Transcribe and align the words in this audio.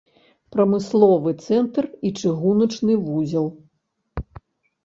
Прамысловы 0.55 1.33
цэнтр 1.45 1.83
і 2.09 2.13
чыгуначны 2.19 2.93
вузел. 3.05 3.47